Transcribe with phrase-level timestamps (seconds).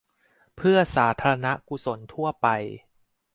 [0.55, 2.47] เพื่อสาธารณกุศลทั่วไป